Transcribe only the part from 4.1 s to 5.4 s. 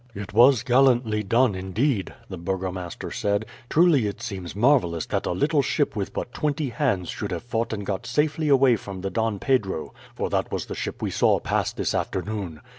seems marvellous that a